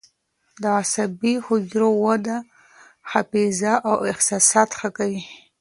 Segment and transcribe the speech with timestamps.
[0.61, 2.37] د عصبي حجرو وده
[3.11, 5.21] حافظه او احساسات ښه کوي.